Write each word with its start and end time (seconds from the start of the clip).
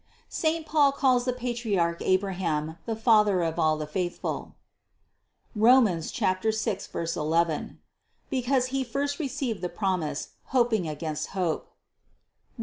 501. 0.29 0.29
Saint 0.31 0.65
Paul 0.65 0.91
calls 0.93 1.25
the 1.25 1.31
patriarch 1.33 2.01
Abraham 2.01 2.79
the 2.87 2.95
father 2.95 3.43
of 3.43 3.59
all 3.59 3.77
the 3.77 3.85
faithful 3.85 4.55
(Rom. 5.55 6.01
6, 6.01 6.17
11), 7.15 7.79
because 8.31 8.65
he 8.73 8.83
first 8.83 9.19
received 9.19 9.61
the 9.61 9.69
promise, 9.69 10.29
hoping 10.45 10.87
against 10.89 11.37
hope 11.37 11.67
(Rom. 12.57 12.59